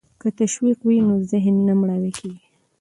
که 0.21 0.27
تشویق 0.39 0.79
وي 0.87 0.97
نو 1.07 1.15
ذهن 1.31 1.55
نه 1.67 1.73
مړاوی 1.79 2.11
کیږي. 2.19 2.43